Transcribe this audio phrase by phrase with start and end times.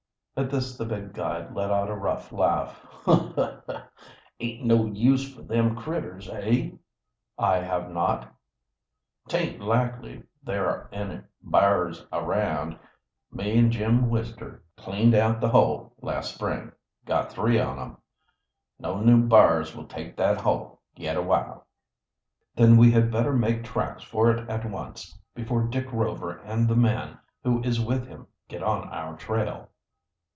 [0.37, 2.83] At this the big guide let out a rough laugh.
[3.07, 3.81] "Aint got
[4.39, 6.71] no use fer them critters, eh?"
[7.37, 8.33] "I have not."
[9.27, 12.79] "'Taint likely there are any b'ars around.
[13.31, 16.71] Me an Jim Wister cleaned out the hole last spring
[17.05, 17.97] got three on 'em.
[18.79, 21.67] No new b'ars will take that hole yet awhile."
[22.55, 26.75] "Then we had better make tracks for it at once before Dick Rover and the
[26.75, 29.67] man who is with him get on our trail."